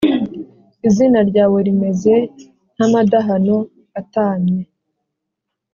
[0.87, 2.13] Izina ryawe rimeze
[2.73, 3.57] nk’amadahano
[3.99, 4.61] atāmye